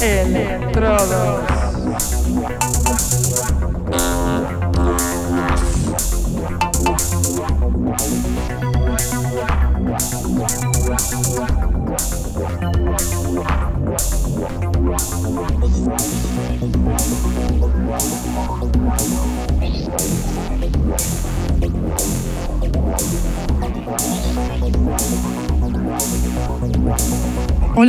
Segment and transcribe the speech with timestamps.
[0.00, 1.48] Electrodos.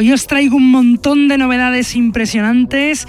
[0.00, 3.06] Hoy os traigo un montón de novedades impresionantes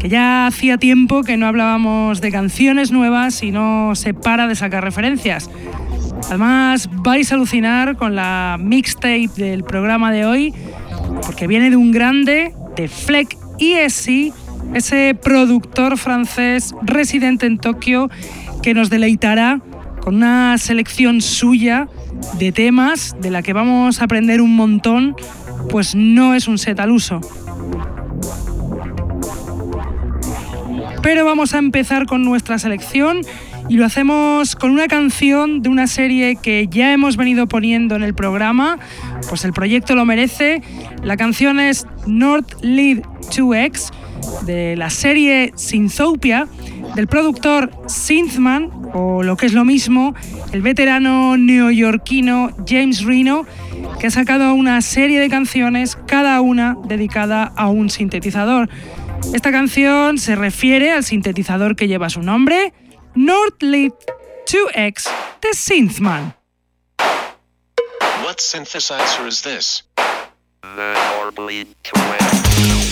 [0.00, 4.56] que ya hacía tiempo que no hablábamos de canciones nuevas y no se para de
[4.56, 5.48] sacar referencias.
[6.26, 10.52] Además vais a alucinar con la mixtape del programa de hoy
[11.24, 14.32] porque viene de un grande, de Fleck ESC,
[14.74, 18.10] ese productor francés residente en Tokio
[18.64, 19.60] que nos deleitará
[20.00, 21.86] con una selección suya
[22.40, 25.14] de temas de la que vamos a aprender un montón
[25.70, 27.20] pues no es un set al uso.
[31.02, 33.22] Pero vamos a empezar con nuestra selección
[33.68, 38.02] y lo hacemos con una canción de una serie que ya hemos venido poniendo en
[38.02, 38.78] el programa,
[39.28, 40.62] pues el proyecto lo merece.
[41.02, 43.90] La canción es North Lead 2X
[44.44, 46.46] de la serie Synthopia
[46.94, 50.14] del productor Synthman, o lo que es lo mismo,
[50.52, 53.46] el veterano neoyorquino James Reno
[53.98, 58.68] que ha sacado una serie de canciones, cada una dedicada a un sintetizador.
[59.32, 62.72] Esta canción se refiere al sintetizador que lleva su nombre,
[63.14, 63.92] Northlead
[64.46, 65.08] 2X
[65.40, 66.34] de Synthman.
[68.24, 69.84] What synthesizer is this?
[70.62, 72.91] The Northlead 2X.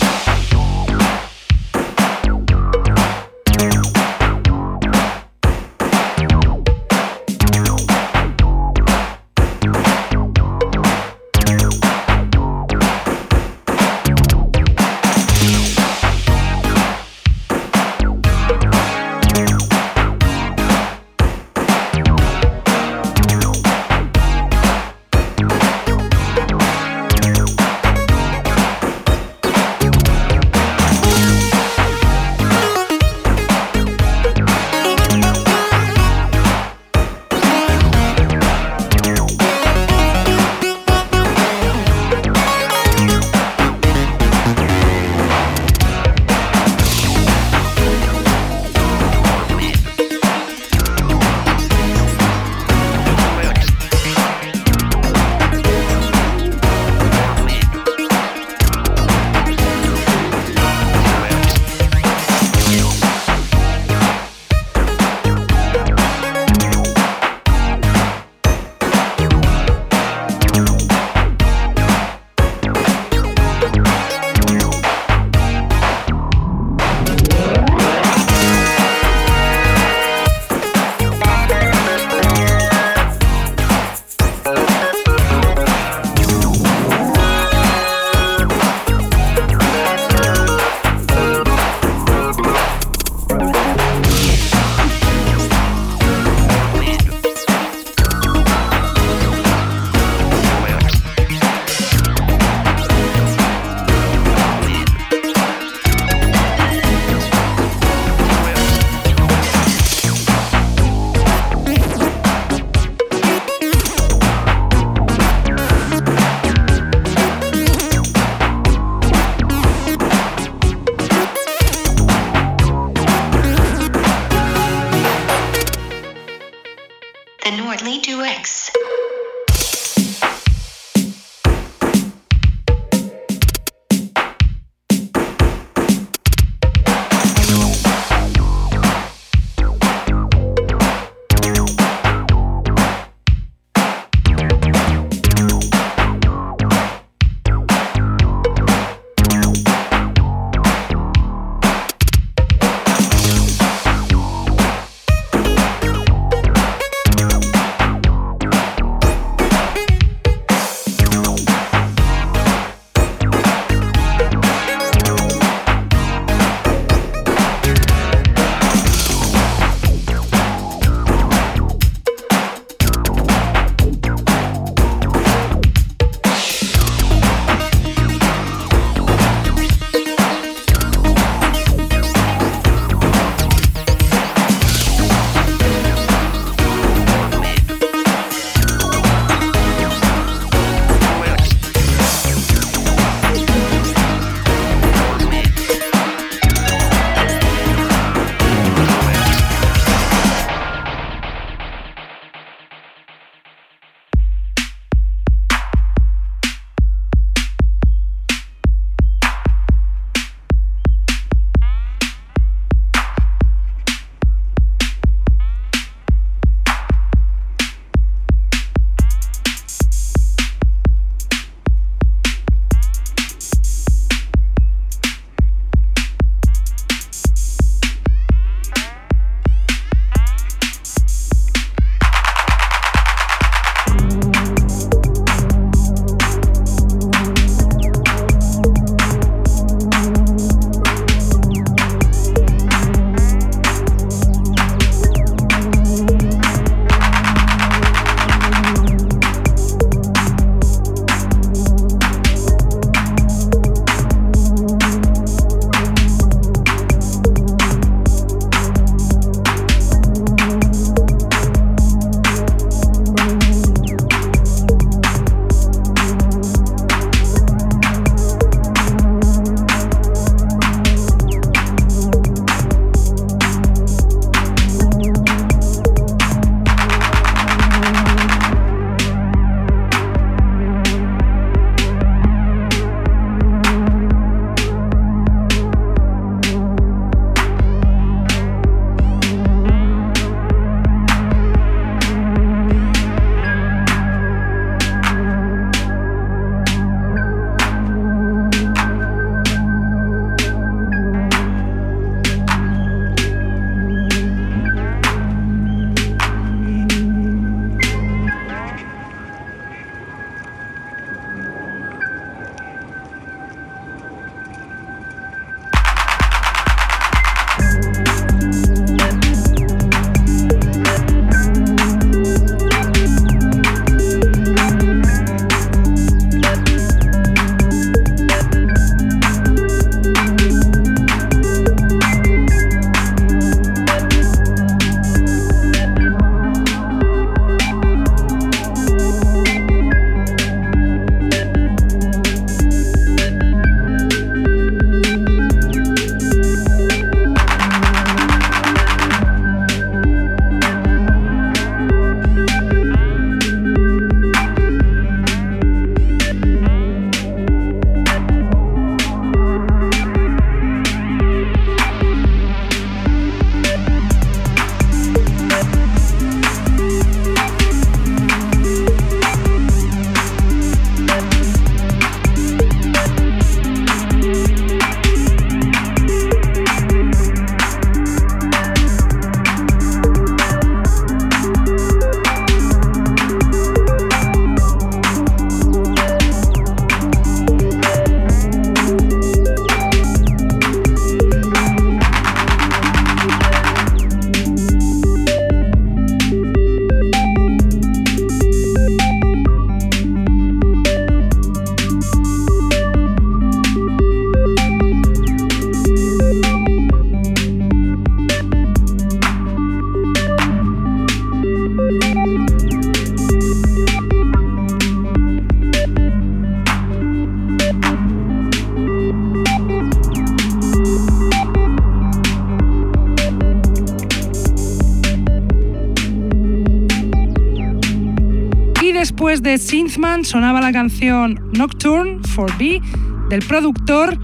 [429.31, 432.81] Después de Synthman sonaba la canción Nocturne for B
[433.29, 434.19] del productor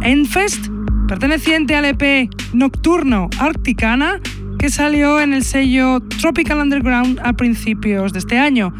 [0.00, 0.68] Enfest,
[1.06, 4.18] perteneciente al EP Nocturno Arcticana,
[4.58, 8.72] que salió en el sello Tropical Underground a principios de este año.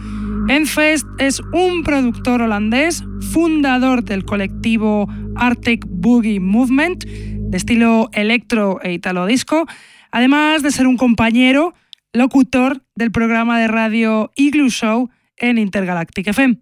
[0.49, 8.95] Enfest es un productor holandés, fundador del colectivo Arctic Boogie Movement, de estilo electro e
[8.95, 9.66] italo disco,
[10.11, 11.75] además de ser un compañero,
[12.14, 16.59] locutor del programa de radio Igloo Show en Intergalactic FM.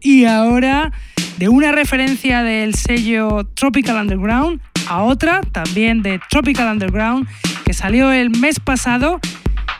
[0.00, 0.92] Y ahora,
[1.38, 7.28] de una referencia del sello Tropical Underground a otra, también de Tropical Underground,
[7.64, 9.20] que salió el mes pasado,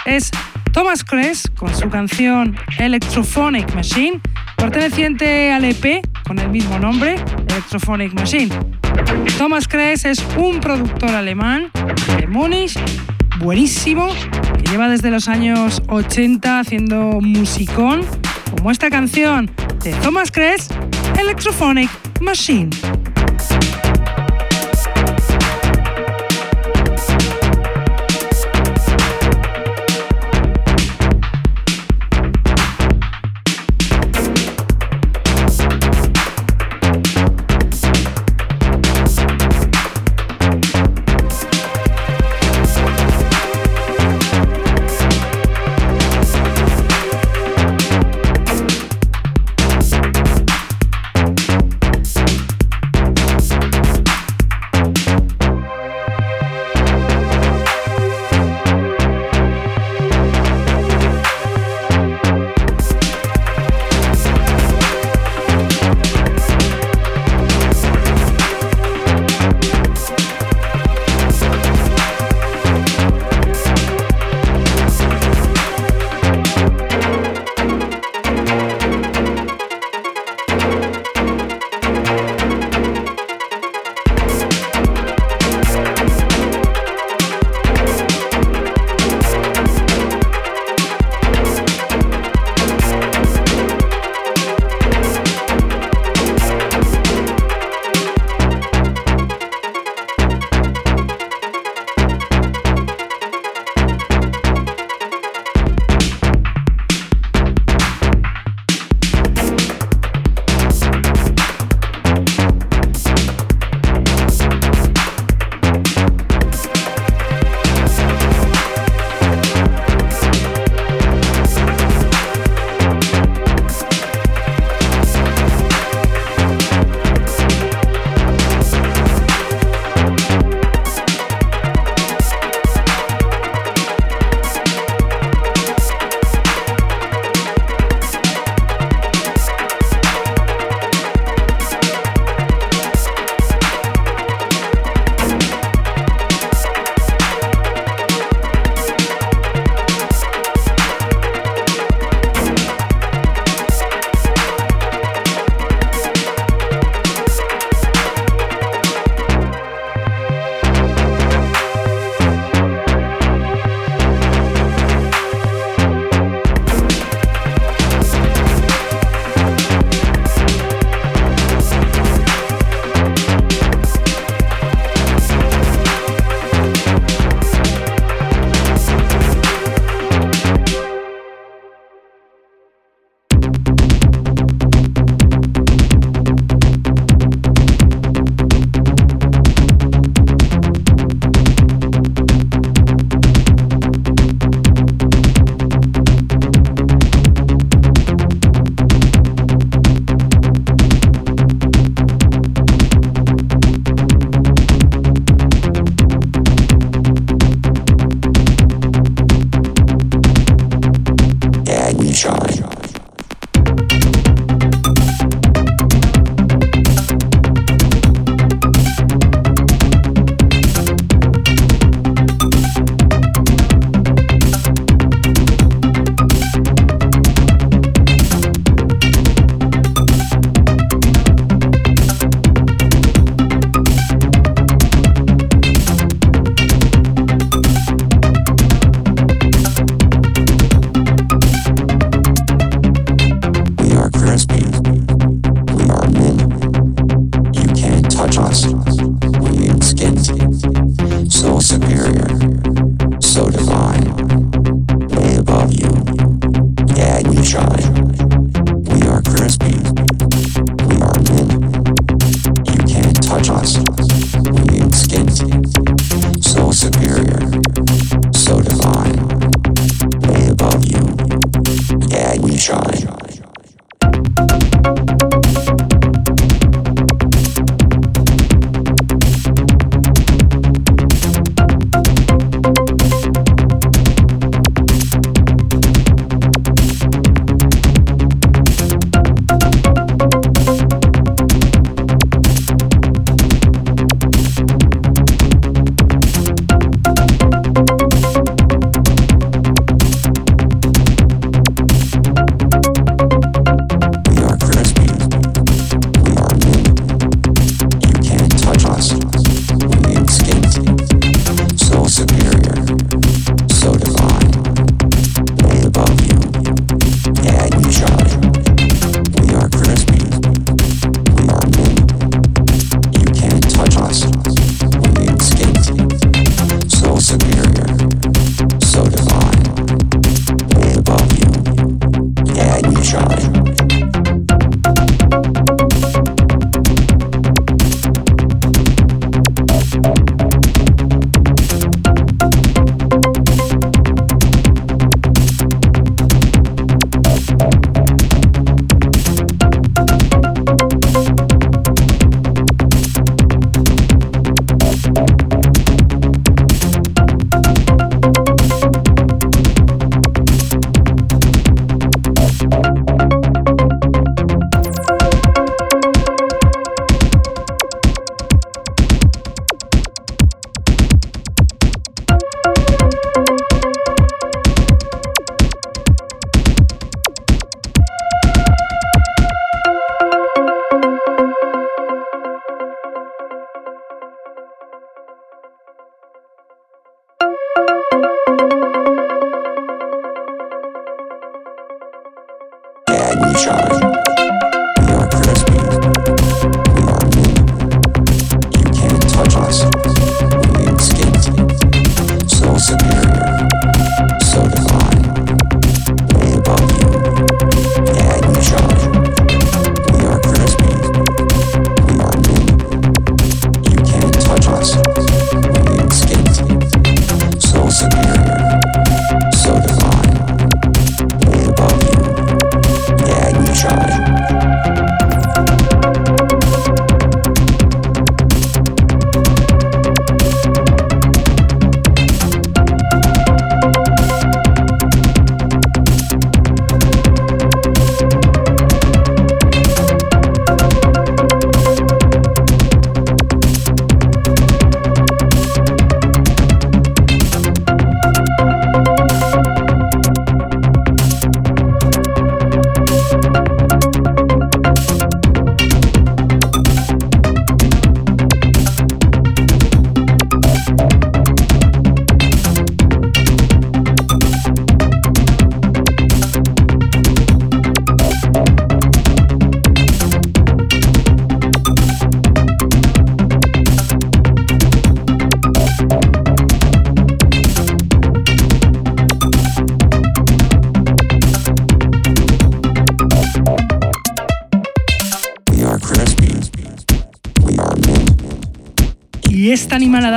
[0.05, 0.31] es
[0.73, 4.21] Thomas Kress con su canción Electrophonic Machine,
[4.57, 7.17] perteneciente al EP con el mismo nombre,
[7.49, 8.55] Electrophonic Machine.
[9.37, 11.71] Thomas Kress es un productor alemán
[12.19, 12.79] de Múnich,
[13.41, 14.09] buenísimo,
[14.59, 18.05] que lleva desde los años 80 haciendo musicón,
[18.57, 19.51] como esta canción
[19.83, 20.69] de Thomas Kress,
[21.19, 22.71] Electrophonic Machine.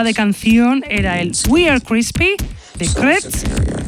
[0.03, 2.35] De canción era el We Are Crispy
[2.77, 3.43] de Kretz,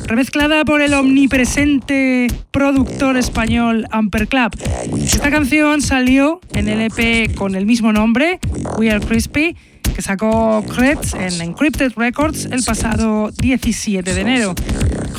[0.07, 4.51] remezclada por el omnipresente productor español Amper Club.
[4.97, 8.39] Esta canción salió en el EP con el mismo nombre,
[8.77, 9.55] We Are Crispy,
[9.95, 14.55] que sacó Kretz en Encrypted Records el pasado 17 de enero.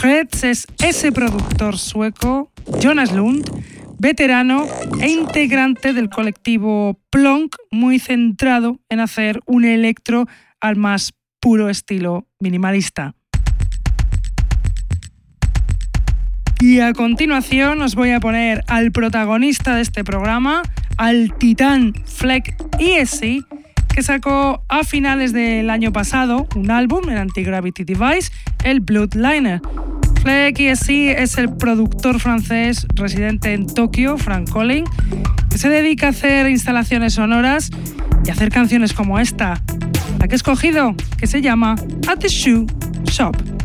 [0.01, 3.51] Kretz es ese productor sueco, Jonas Lund,
[3.99, 4.67] veterano
[5.01, 10.27] e integrante del colectivo Plonk, muy centrado en hacer un electro
[10.61, 13.15] al más puro estilo minimalista.
[16.61, 20.63] Y a continuación os voy a poner al protagonista de este programa,
[20.97, 23.45] al titán Fleck ESC,
[23.95, 28.33] que sacó a finales del año pasado un álbum en Anti-Gravity Device,
[28.65, 29.61] el Bloodliner.
[30.23, 34.85] Fleck ESC es el productor francés residente en Tokio, Frank Collin,
[35.51, 37.71] que se dedica a hacer instalaciones sonoras
[38.25, 39.63] y hacer canciones como esta,
[40.29, 41.75] que he escogido, que se llama
[42.09, 42.67] At the Shoe
[43.05, 43.56] Shop.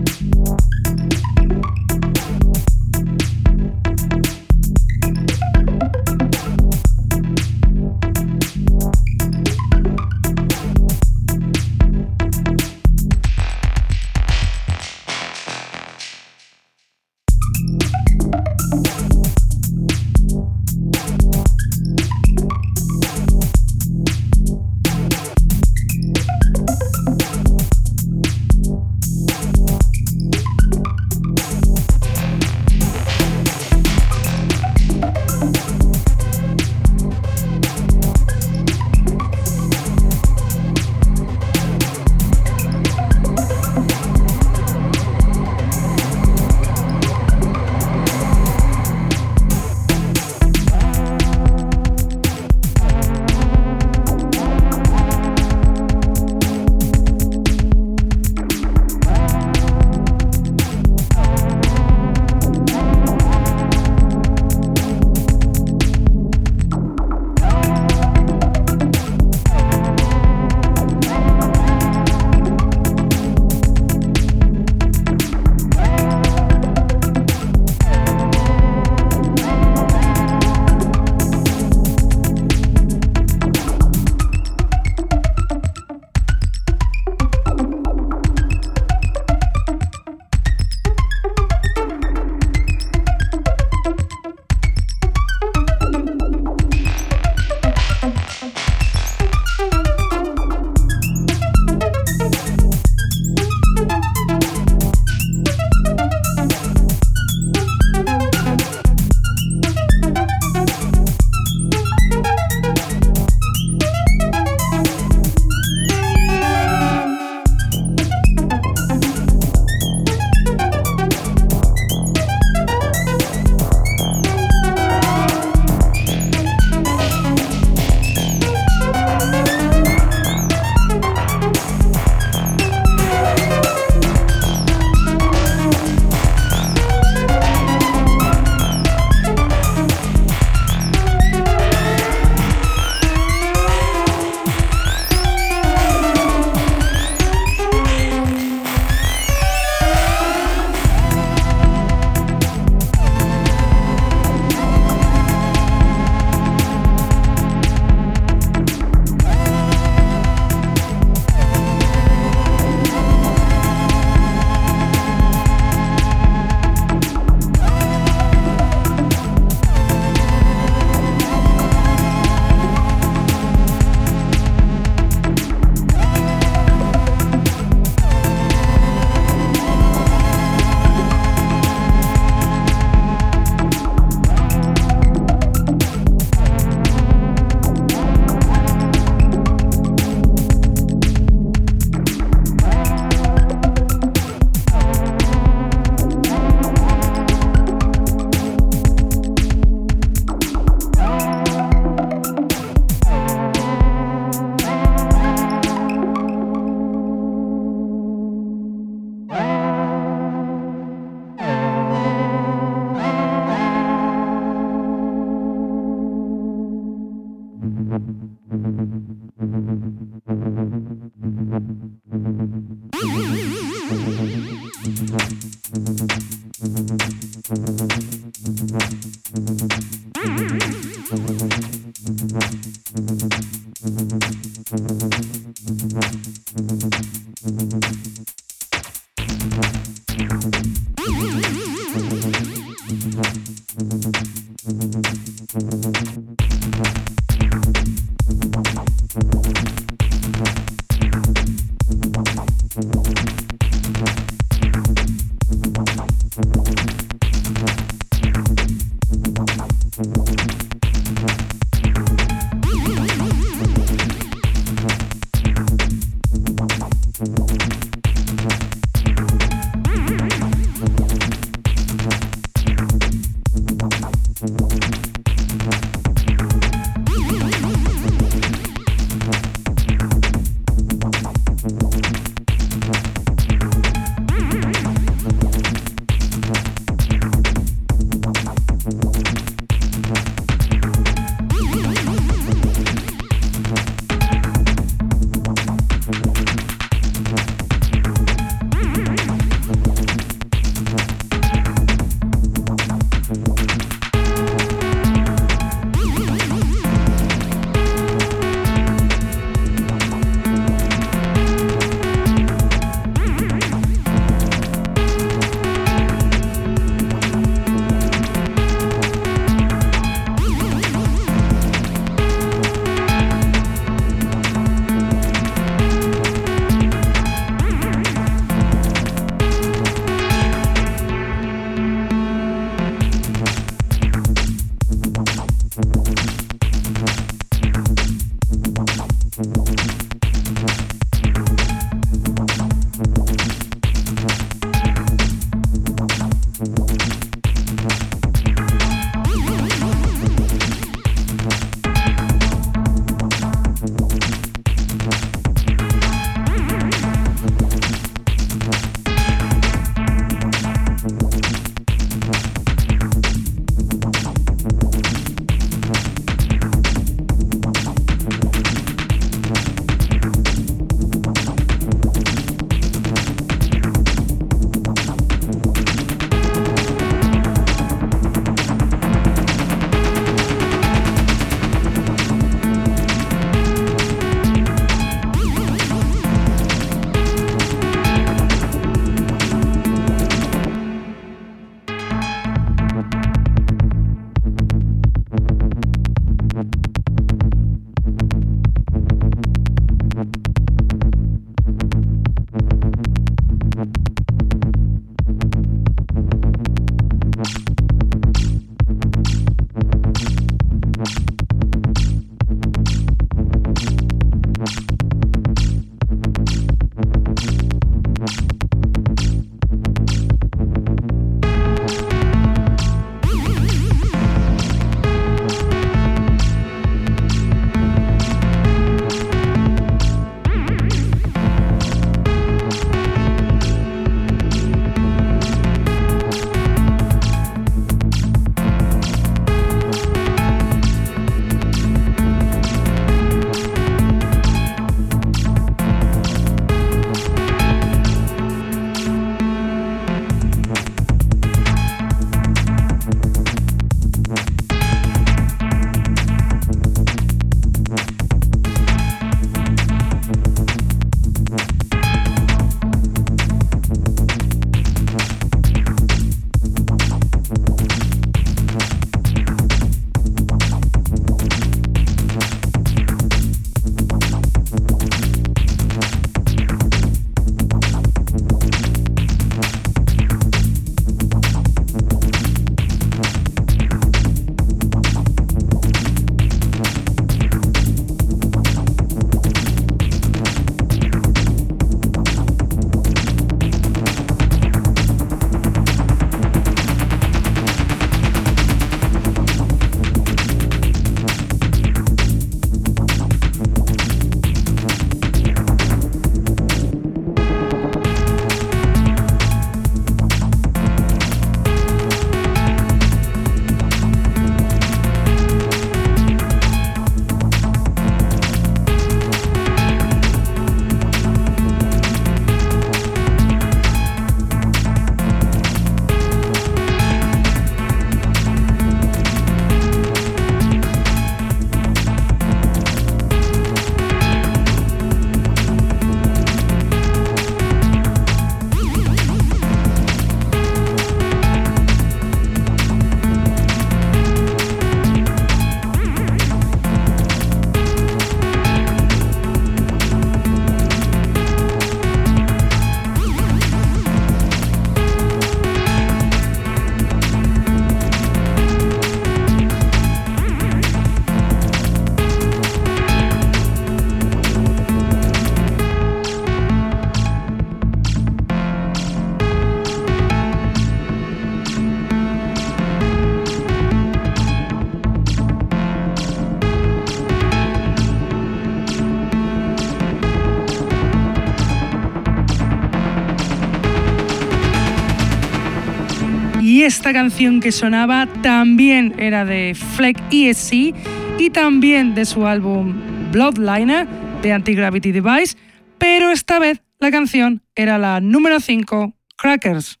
[587.06, 590.92] Esta canción que sonaba también era de Fleck ESC
[591.38, 594.08] y también de su álbum Bloodliner
[594.42, 595.56] de Anti-Gravity Device,
[595.98, 600.00] pero esta vez la canción era la número 5, Crackers.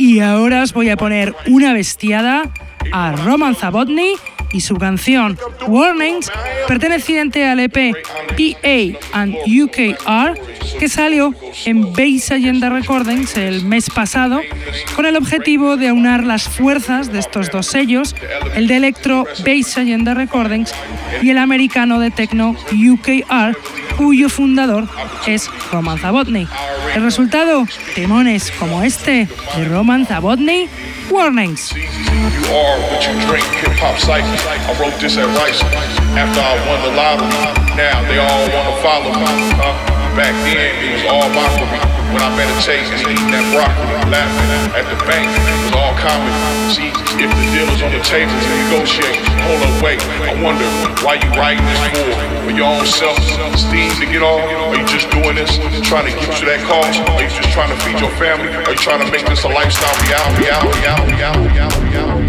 [0.00, 2.42] Y ahora os voy a poner una bestiada
[2.90, 4.14] a Roman Zabotny
[4.52, 6.32] y su canción Warnings,
[6.66, 7.94] perteneciente al EP
[8.36, 10.36] PA and UKR,
[10.78, 11.34] que salió
[11.64, 14.40] en Bass Agenda Recordings el mes pasado,
[14.96, 18.14] con el objetivo de aunar las fuerzas de estos dos sellos,
[18.54, 20.74] el de Electro Bass Agenda Recordings
[21.22, 23.56] y el americano de techno UKR,
[23.96, 24.88] cuyo fundador
[25.26, 26.46] es Roman Zabotny.
[26.94, 30.68] El resultado, temones como este de Roman Zabotny,
[31.10, 31.74] Warnings.
[37.76, 39.93] Now they all wanna follow?
[40.14, 41.82] Back then it was all mockery.
[42.14, 45.74] When I met a chase and eating that broccoli, laughing at the bank, it was
[45.74, 46.30] all comedy.
[46.70, 49.98] See, if the deal is on the table to negotiate, hold up, wait.
[50.22, 50.62] I wonder
[51.02, 52.14] why you writing this for?
[52.46, 54.46] For your own self-esteem to get off?
[54.46, 56.94] Are you just doing this trying to get you that cause?
[56.94, 58.54] Are you just trying to feed your family?
[58.54, 62.23] Are you trying to make this a lifestyle reality, reality, reality, reality, reality, reality?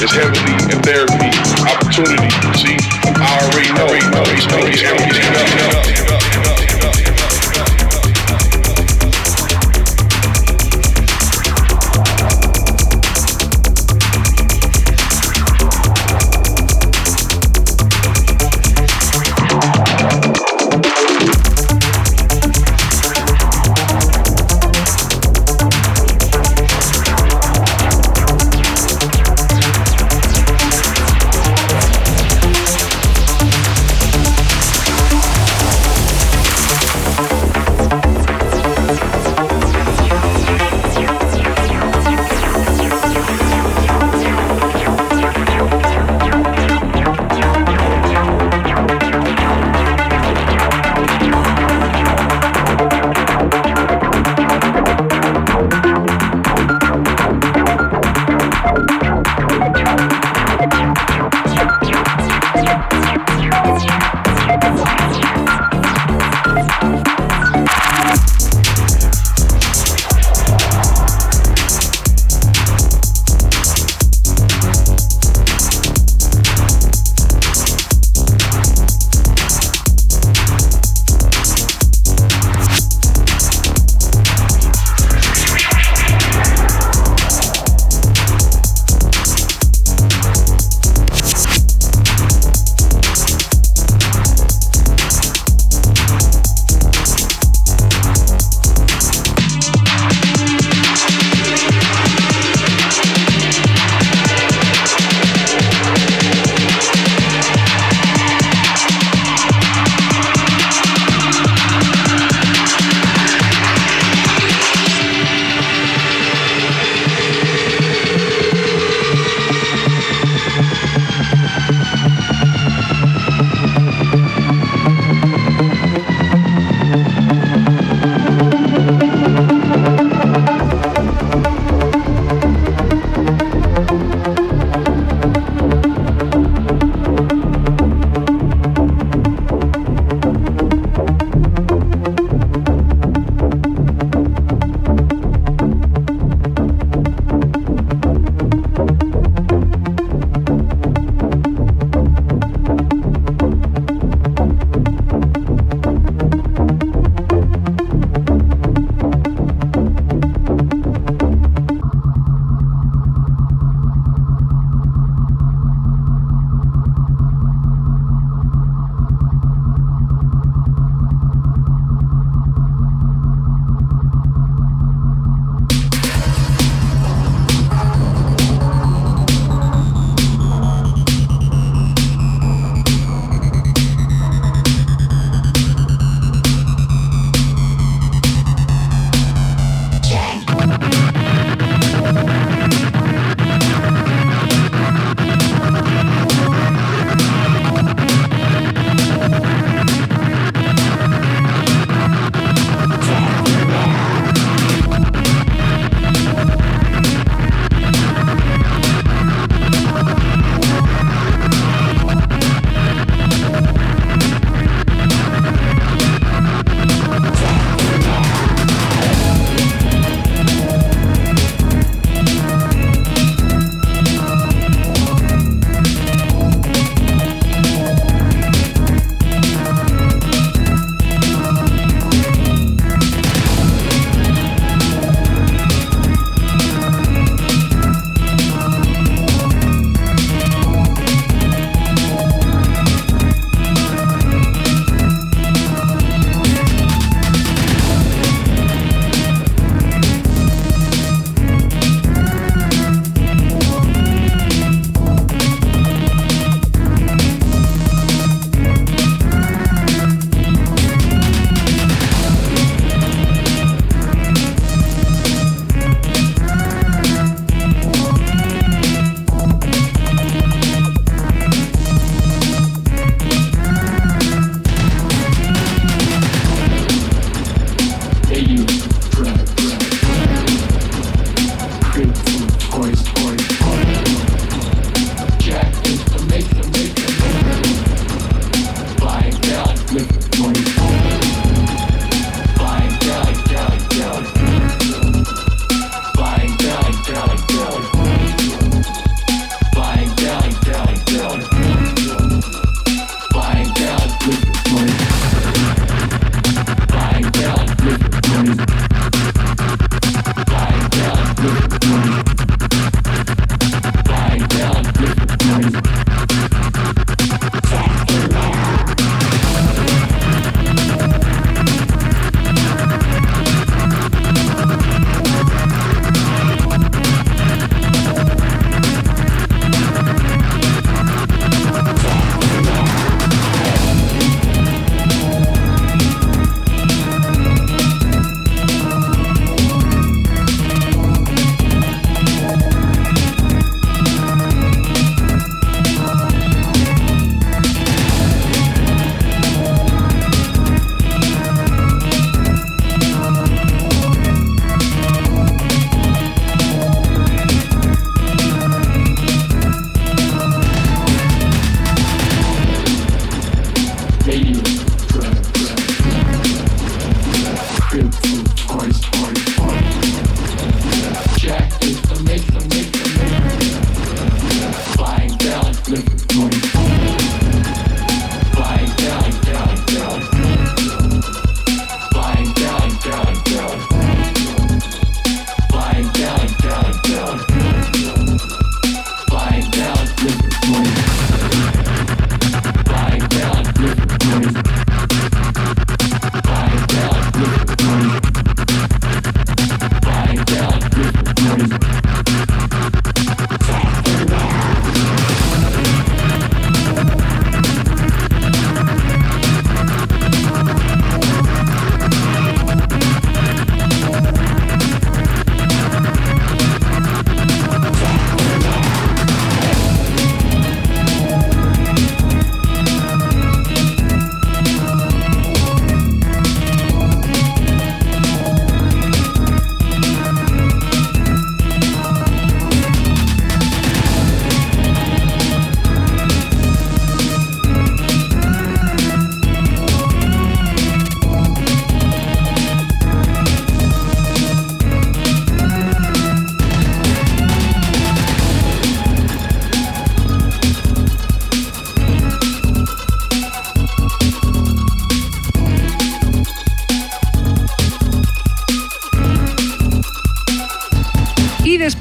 [0.00, 1.30] It's heavily in therapy,
[1.66, 2.30] opportunity.
[2.54, 2.78] See,
[3.18, 5.27] I already know, already know,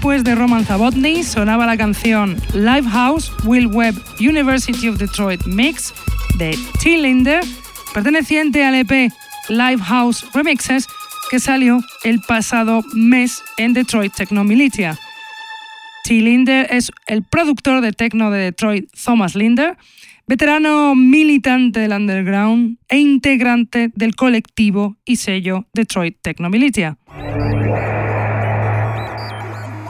[0.08, 5.94] después de Roman Zabotny sonaba la canción Livehouse Will Webb University of Detroit Mix
[6.38, 6.98] de T.
[6.98, 7.44] Linder,
[7.94, 9.12] perteneciente al EP
[9.50, 10.88] Livehouse Remixes
[11.30, 14.98] que salió el pasado mes en Detroit Techno Militia.
[16.06, 16.14] T.
[16.14, 19.76] Linder es el productor de techno de Detroit Thomas Linder,
[20.26, 26.98] veterano militante del underground e integrante del colectivo y sello Detroit Techno Militia.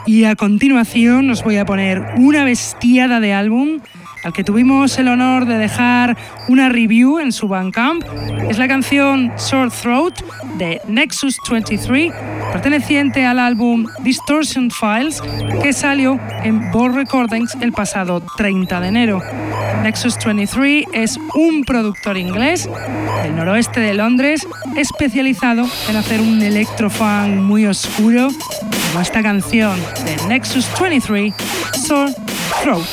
[0.08, 3.82] Y a continuación os voy a poner una bestiada de álbum
[4.24, 8.03] al que tuvimos el honor de dejar una review en su Bandcamp.
[8.49, 10.22] Es la canción Short Throat
[10.57, 12.11] de Nexus 23,
[12.51, 15.22] perteneciente al álbum Distortion Files,
[15.61, 19.22] que salió en Ball Recordings el pasado 30 de enero.
[19.84, 22.70] Nexus 23 es un productor inglés
[23.24, 28.30] del noroeste de Londres especializado en hacer un electrofunk muy oscuro
[28.88, 31.34] como esta canción de Nexus 23,
[31.86, 32.13] Sore
[32.48, 32.88] Throat.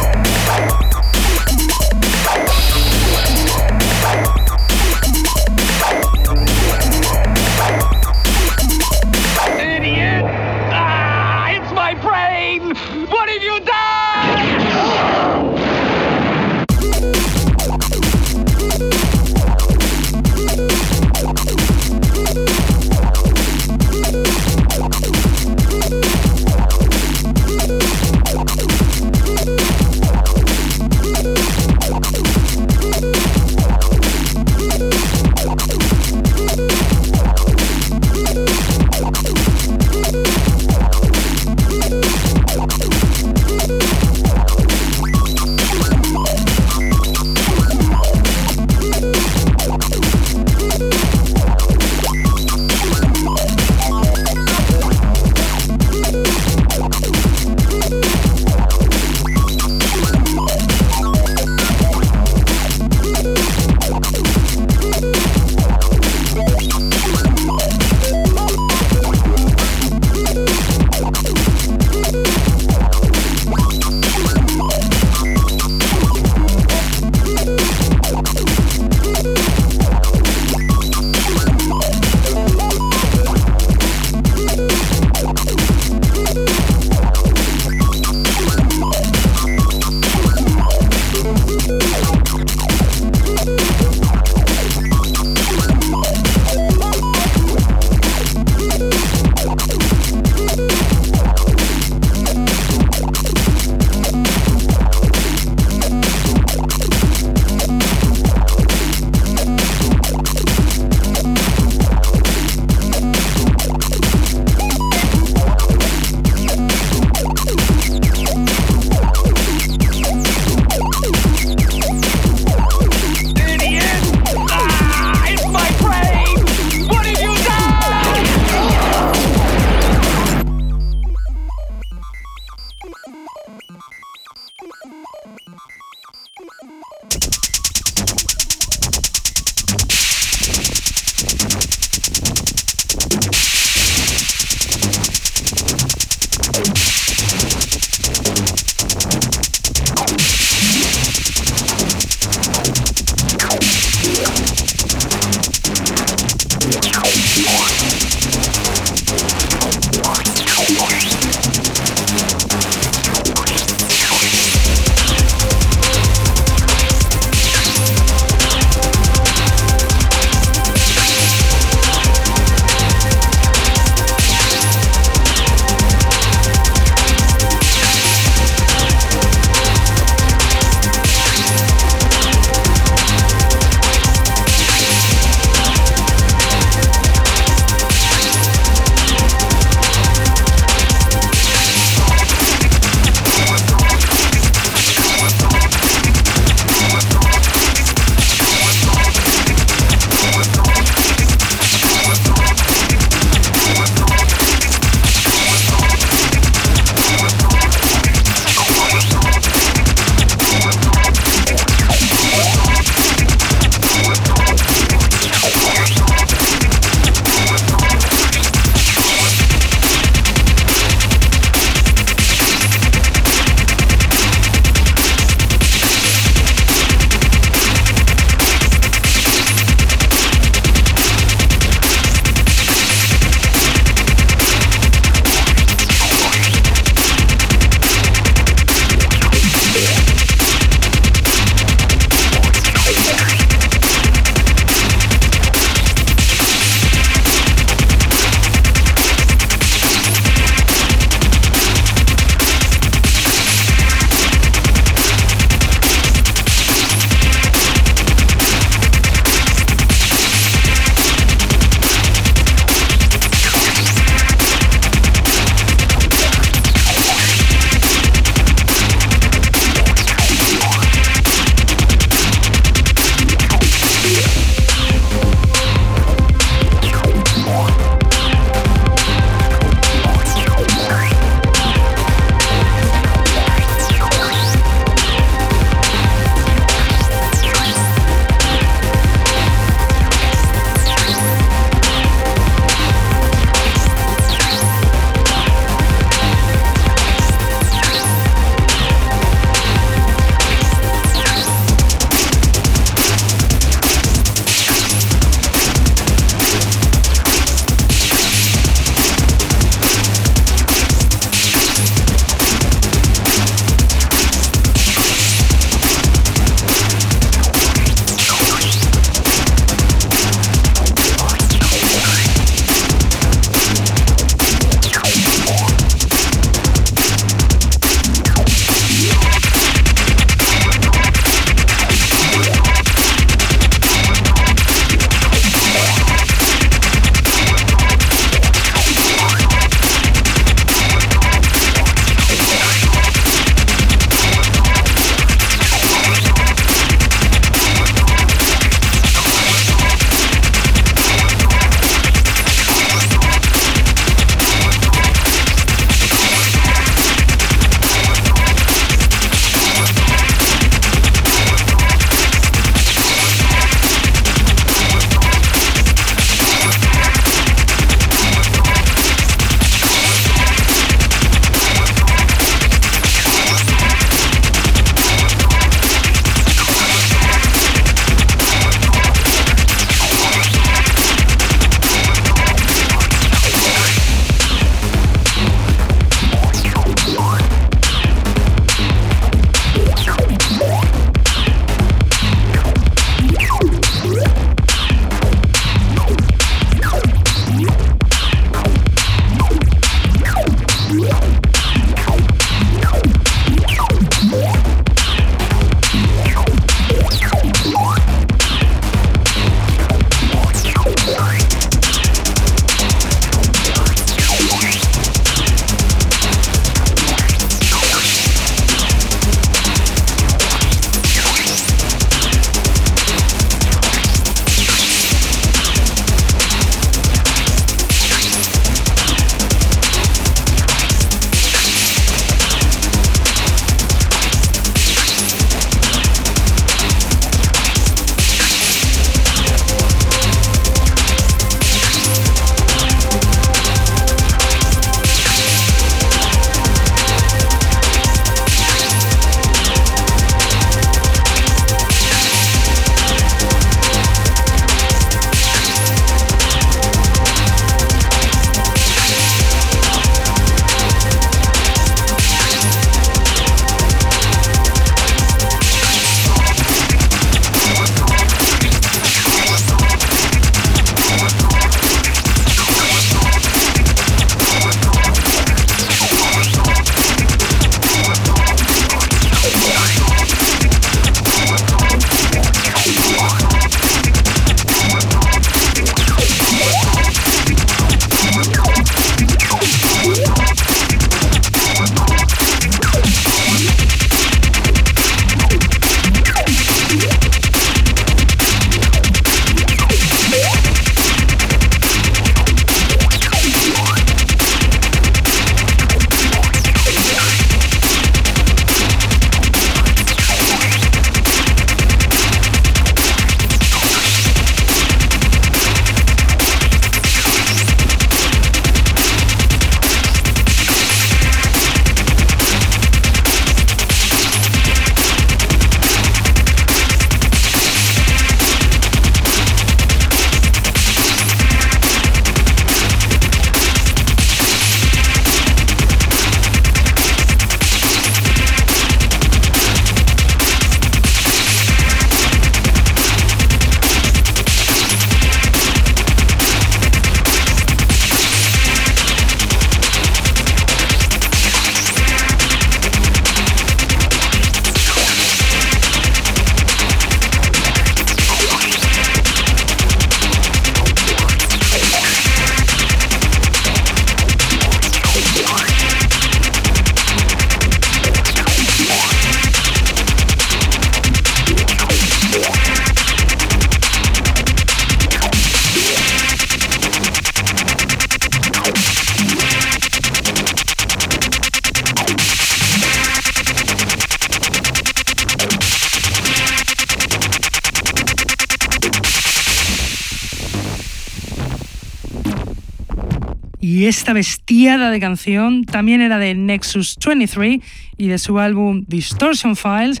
[594.94, 597.60] De canción también era de Nexus 23
[597.96, 600.00] y de su álbum Distortion Files,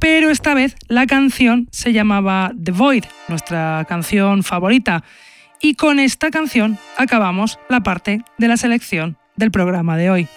[0.00, 5.04] pero esta vez la canción se llamaba The Void, nuestra canción favorita.
[5.60, 10.28] Y con esta canción acabamos la parte de la selección del programa de hoy.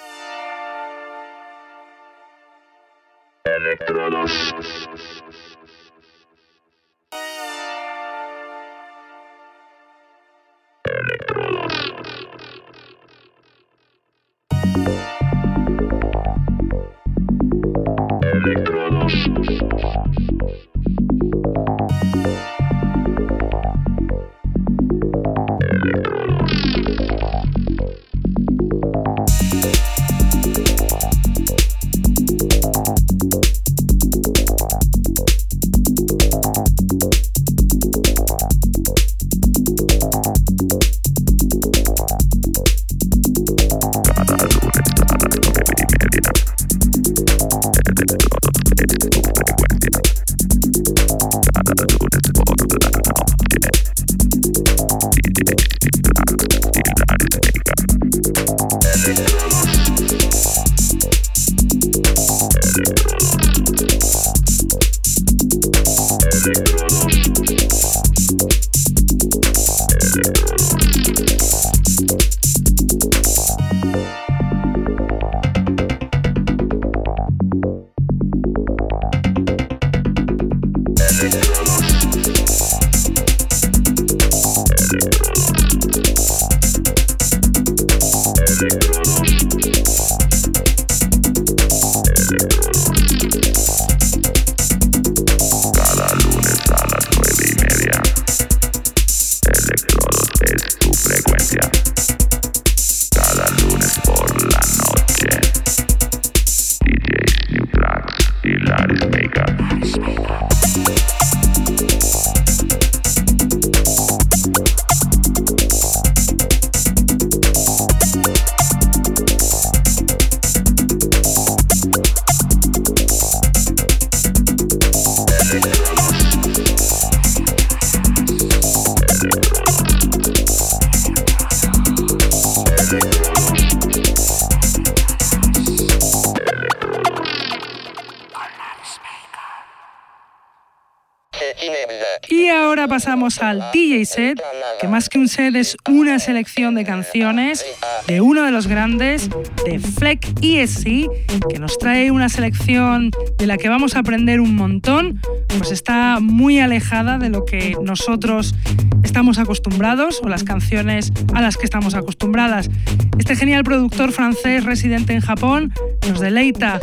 [143.41, 144.41] Al DJ set,
[144.79, 147.65] que más que un set es una selección de canciones
[148.07, 149.29] de uno de los grandes,
[149.65, 151.07] de Fleck ESC,
[151.49, 155.21] que nos trae una selección de la que vamos a aprender un montón,
[155.57, 158.55] pues está muy alejada de lo que nosotros
[159.03, 162.69] estamos acostumbrados o las canciones a las que estamos acostumbradas.
[163.17, 165.73] Este genial productor francés residente en Japón
[166.07, 166.79] nos deleita.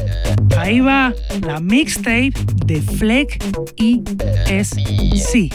[0.57, 2.33] Ahí va la mixtape
[2.67, 3.43] de Fleck
[3.77, 5.51] ESC.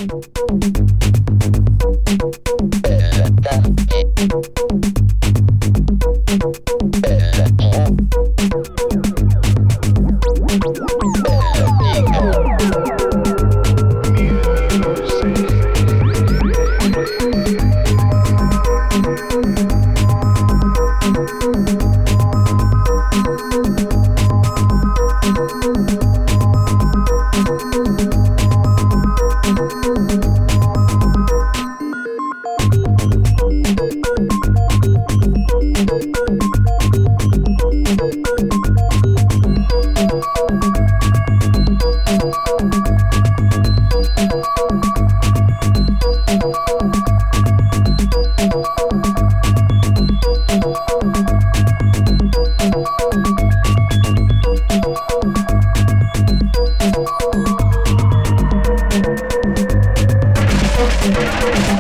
[61.38, 61.75] Thank you.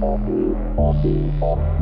[0.00, 1.79] Bobby, Bobby, Bobby.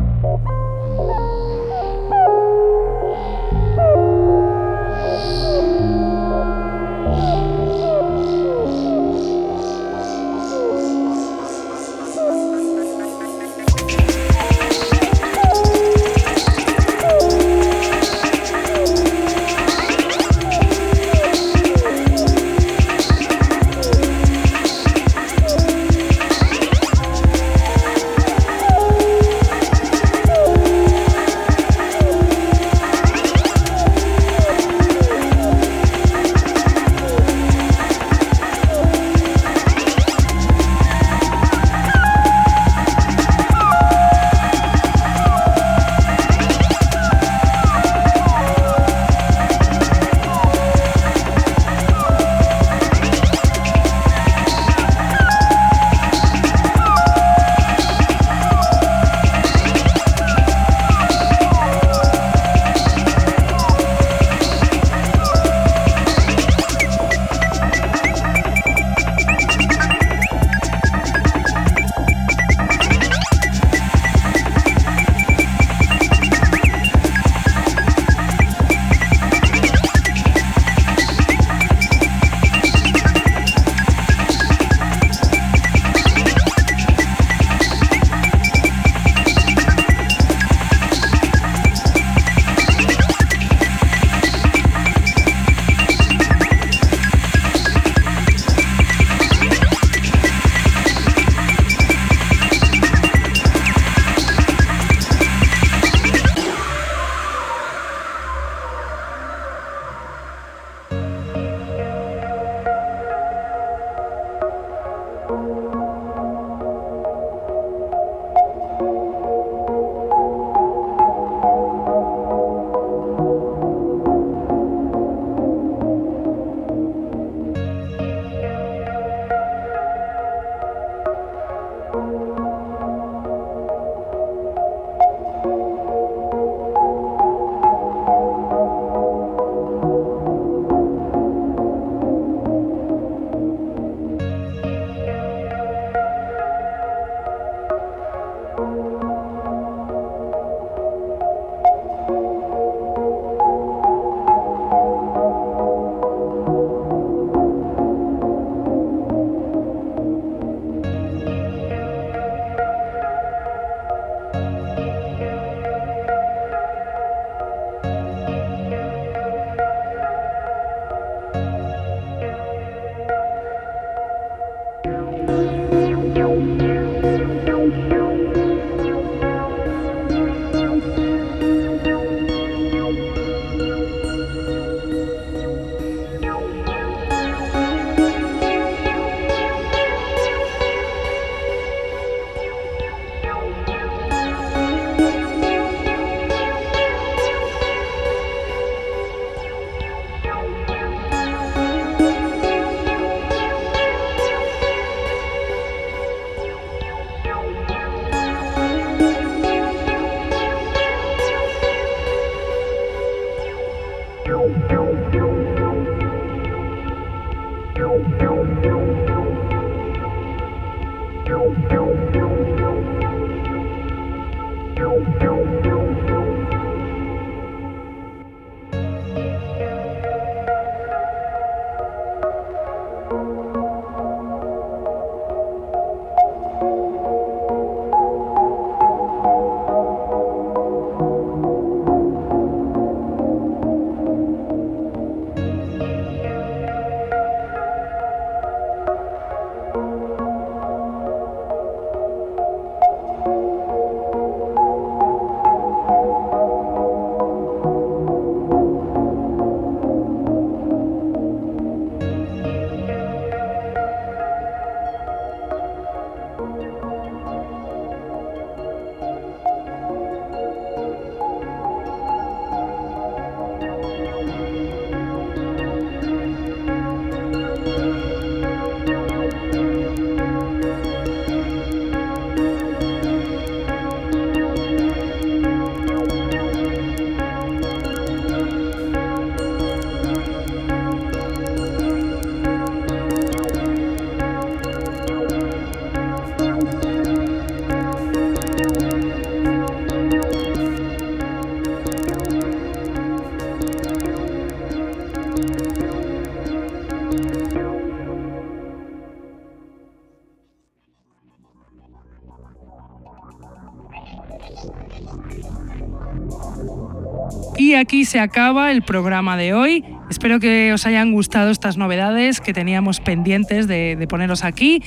[317.89, 319.83] Aquí se acaba el programa de hoy.
[320.11, 324.83] Espero que os hayan gustado estas novedades que teníamos pendientes de, poneros aquí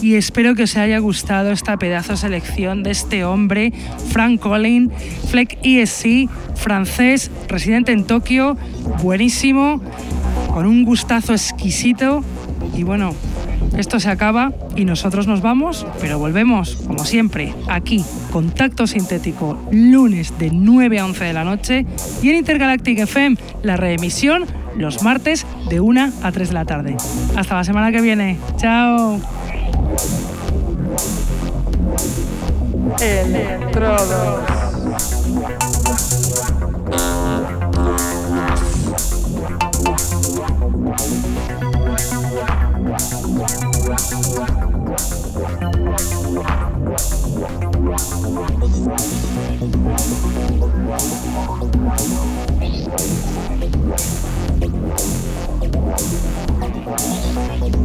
[0.00, 3.74] y espero que os haya gustado esta pedazo selección de este hombre,
[4.10, 4.90] Frank Collin,
[5.28, 8.56] Fleck ESC, francés, residente en Tokio,
[9.02, 9.82] buenísimo,
[10.48, 12.24] con un gustazo exquisito
[12.74, 13.14] y bueno,
[13.76, 20.38] esto se acaba y nosotros nos vamos, pero volvemos, como siempre, aquí, Contacto Sintético, lunes
[20.38, 21.86] de 9 a 11 de la noche
[22.22, 24.46] y en Intergalactic FM, la reemisión
[24.76, 26.96] los martes de 1 a 3 de la tarde.
[27.36, 28.38] Hasta la semana que viene.
[28.56, 29.20] Chao.
[57.48, 57.76] Thank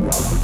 [0.00, 0.40] Wow.